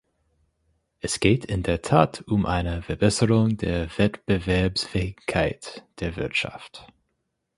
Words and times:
Es 0.99 1.19
geht 1.19 1.45
in 1.45 1.61
der 1.61 1.83
Tat 1.83 2.23
um 2.25 2.47
eine 2.47 2.81
Verbesserung 2.81 3.57
der 3.57 3.95
Wettbewerbsfähigkeit 3.99 5.85
der 5.99 6.15
Wirtschaft. 6.15 6.87